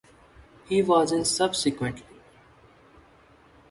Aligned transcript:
He 0.67 0.81
was 0.81 1.11
in 1.11 1.25
subsequently. 1.25 2.07